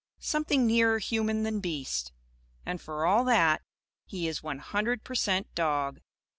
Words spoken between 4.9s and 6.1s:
per cent dog.